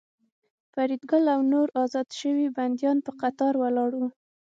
فریدګل 0.71 1.25
او 1.33 1.39
نور 1.51 1.67
ازاد 1.83 2.07
شوي 2.19 2.47
بندیان 2.57 2.97
په 3.05 3.11
قطار 3.21 3.53
ولاړ 3.59 3.91
وو 3.97 4.09